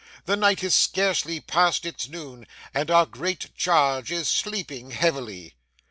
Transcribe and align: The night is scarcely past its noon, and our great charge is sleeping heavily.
The 0.25 0.35
night 0.35 0.63
is 0.63 0.73
scarcely 0.73 1.39
past 1.39 1.85
its 1.85 2.09
noon, 2.09 2.47
and 2.73 2.89
our 2.89 3.05
great 3.05 3.55
charge 3.55 4.11
is 4.11 4.27
sleeping 4.27 4.89
heavily. 4.89 5.53